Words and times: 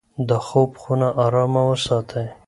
د 0.29 0.31
خوب 0.47 0.71
خونه 0.81 1.07
ارامه 1.25 1.61
وساتئ. 1.69 2.27